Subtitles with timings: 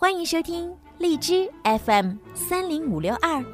[0.00, 3.44] 欢迎收听荔枝 FM 三零五六二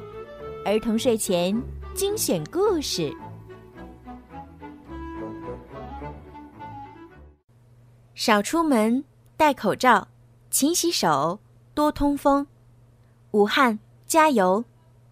[0.63, 1.59] 儿童睡前
[1.95, 3.11] 精选故事。
[8.13, 9.03] 少出门，
[9.35, 10.07] 戴口罩，
[10.51, 11.39] 勤洗手，
[11.73, 12.45] 多通风。
[13.31, 14.63] 武汉加油，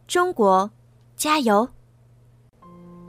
[0.06, 0.70] 中国
[1.16, 1.68] 加油！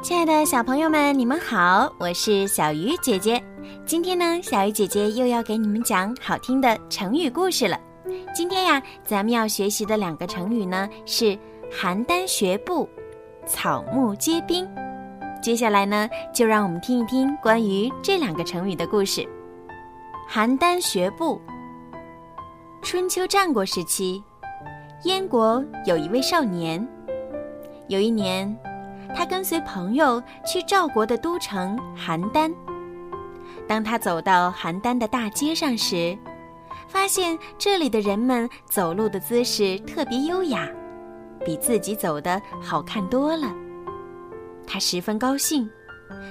[0.00, 3.38] 亲爱的小朋友们，你们好，我是小鱼姐姐。
[3.84, 7.78] 今天呢，小鱼姐姐又要给你们讲好听的成语故事了。
[8.34, 11.38] 今天呀，咱们要学习的两个成语呢是
[11.72, 12.88] “邯郸学步
[13.46, 14.68] ”“草木皆兵”。
[15.42, 19.26] 接下来呢，就让我们听一听关于这两个成语的故事。
[20.30, 21.40] “邯郸学步”。
[22.82, 24.22] 春秋战国时期，
[25.04, 26.86] 燕国有一位少年，
[27.88, 28.54] 有一年。
[29.14, 32.52] 他跟随朋友去赵国的都城邯郸。
[33.68, 36.16] 当他走到邯郸的大街上时，
[36.88, 40.68] 发现这里的人们走路的姿势特别优雅，
[41.44, 43.52] 比自己走的好看多了。
[44.66, 45.68] 他十分高兴，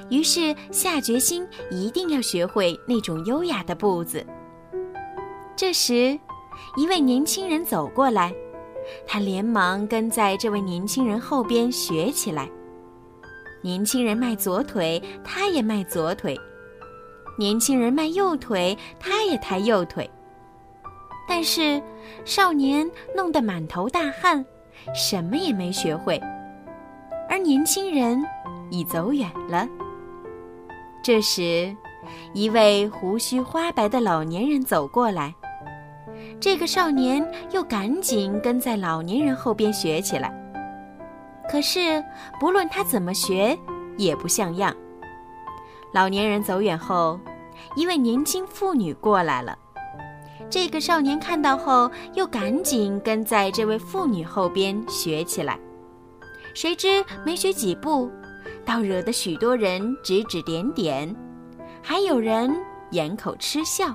[0.09, 4.25] 于是下决心一定要学会那种优雅的步子。
[5.55, 6.17] 这时，
[6.75, 8.33] 一位年轻人走过来，
[9.05, 12.49] 他连忙跟在这位年轻人后边学起来。
[13.61, 16.35] 年轻人迈左腿，他也迈左腿；
[17.37, 20.09] 年轻人迈右腿，他也抬右腿。
[21.27, 21.81] 但是，
[22.25, 24.45] 少年弄得满头大汗，
[24.93, 26.21] 什么也没学会，
[27.29, 28.21] 而年轻人
[28.69, 29.67] 已走远了。
[31.01, 31.75] 这时，
[32.33, 35.33] 一位胡须花白的老年人走过来，
[36.39, 40.31] 这个少年又赶紧跟在老年人后边学起来。
[41.49, 42.03] 可是，
[42.39, 43.57] 不论他怎么学，
[43.97, 44.75] 也不像样。
[45.93, 47.19] 老年人走远后，
[47.75, 49.57] 一位年轻妇女过来了。
[50.53, 55.59] 这个少年看到后，又赶紧跟在这位妇女后边学起来。
[56.53, 58.07] 谁知没学几步，
[58.63, 61.11] 倒惹得许多人指指点点，
[61.81, 62.55] 还有人
[62.91, 63.87] 掩口嗤笑。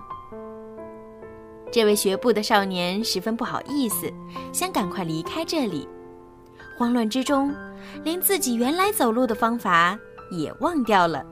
[1.70, 4.12] 这位学步的少年十分不好意思，
[4.52, 5.88] 想赶快离开这里。
[6.76, 7.54] 慌乱之中，
[8.02, 9.96] 连自己原来走路的方法
[10.32, 11.24] 也忘掉了，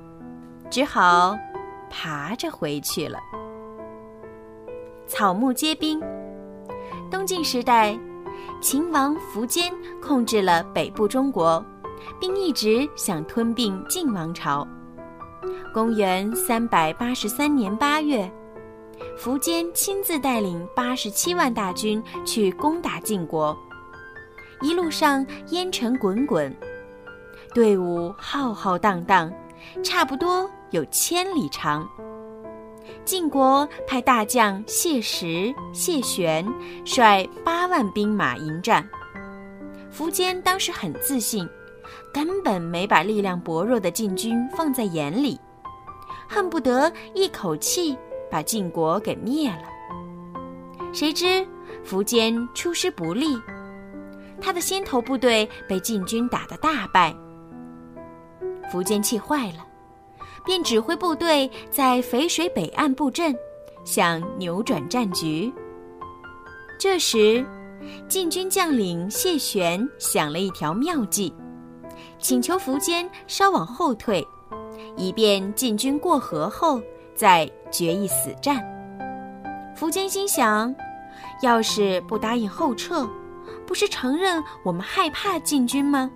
[0.70, 1.36] 只好
[1.90, 3.18] 爬着回去了。
[5.06, 6.00] 草木皆兵。
[7.10, 7.98] 东晋时代，
[8.60, 9.72] 秦王苻坚
[10.02, 11.64] 控制了北部中国，
[12.20, 14.66] 并一直想吞并晋王朝。
[15.72, 18.30] 公元三百八十三年八月，
[19.16, 23.56] 苻坚亲自带领八十七万大军去攻打晋国。
[24.62, 26.54] 一路上烟尘滚滚，
[27.54, 29.32] 队伍浩浩荡荡，
[29.84, 31.88] 差不多有千里长。
[33.04, 36.44] 晋国派大将谢石、谢玄
[36.84, 38.88] 率八万兵马迎战。
[39.96, 41.48] 苻坚当时很自信，
[42.12, 45.40] 根本没把力量薄弱的晋军放在眼里，
[46.28, 47.96] 恨不得一口气
[48.30, 49.64] 把晋国给灭了。
[50.92, 51.46] 谁知
[51.86, 53.40] 苻坚出师不利。
[54.38, 57.14] 他的先头部队被晋军打得大败，
[58.70, 59.66] 苻坚气坏了，
[60.46, 63.36] 便指挥部队在淝水北岸布阵，
[63.84, 65.52] 想扭转战局。
[66.78, 67.44] 这时，
[68.08, 71.34] 晋军将领谢玄想了一条妙计，
[72.20, 74.24] 请求苻坚稍往后退，
[74.96, 76.80] 以便晋军过河后
[77.14, 78.62] 再决一死战。
[79.76, 80.72] 苻坚心想，
[81.42, 83.04] 要是不答应后撤。
[83.66, 86.10] 不是承认我们害怕晋军吗？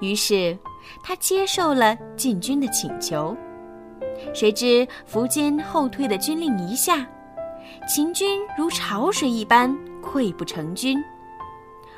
[0.00, 0.56] 于是
[1.02, 3.36] 他接受了晋军的请求。
[4.32, 7.06] 谁知苻坚后退的军令一下，
[7.88, 11.02] 秦军如潮水一般溃不成军，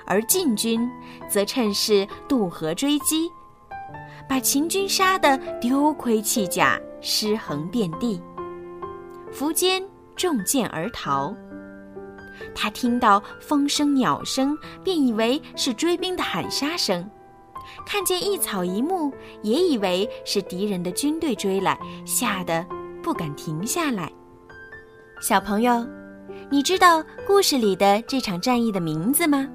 [0.05, 0.89] 而晋军
[1.29, 3.31] 则趁势渡河追击，
[4.29, 8.21] 把秦军杀得丢盔弃甲、尸横遍地。
[9.33, 9.83] 苻坚
[10.17, 11.35] 中箭而逃。
[12.55, 17.05] 他听到风声、鸟声，便以为是追兵的喊杀声；
[17.87, 22.65] 看见一草一木，也以为是敌人的军队追来，吓得
[23.03, 24.11] 不敢停下来。
[25.21, 25.87] 小朋友，
[26.51, 29.49] 你知道故事里的这场战役的名字吗？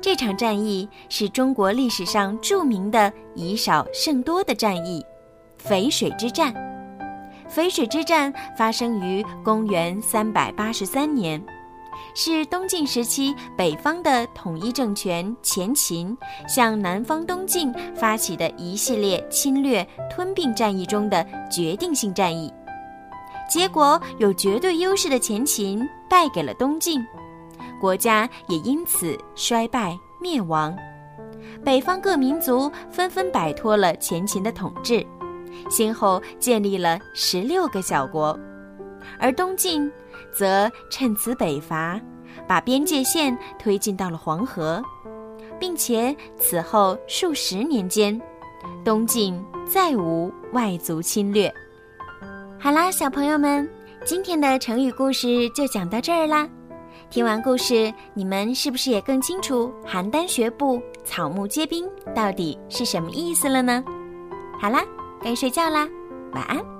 [0.00, 5.04] 这场战役是中国历史上著名的以少胜多的战役——
[5.66, 6.54] 淝水之战。
[7.48, 11.42] 淝水之战发生于公元三百八十三年。
[12.14, 16.16] 是东晋时期北方的统一政权前秦
[16.48, 22.52] 向南方东晋发起的一系列侵略吞并战役中的决定性战役。
[23.48, 27.04] 结果有绝对优势的前秦败给了东晋，
[27.80, 30.76] 国家也因此衰败灭亡。
[31.64, 35.04] 北方各民族纷纷摆脱了前秦的统治，
[35.68, 38.38] 先后建立了十六个小国，
[39.18, 39.90] 而东晋
[40.32, 42.00] 则趁此北伐，
[42.48, 44.82] 把边界线推进到了黄河，
[45.58, 48.20] 并且此后数十年间，
[48.84, 51.52] 东晋再无外族侵略。
[52.58, 53.68] 好啦，小朋友们，
[54.04, 56.48] 今天的成语故事就讲到这儿啦。
[57.08, 63.82] 听完故事，你们是不是也更清楚“邯郸学步，草木皆兵”到底是什么意思了呢？
[64.60, 64.84] 好啦，
[65.20, 65.88] 该睡觉啦，
[66.32, 66.79] 晚安。